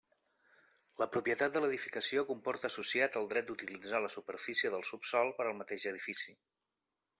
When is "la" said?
1.01-1.07, 4.07-4.11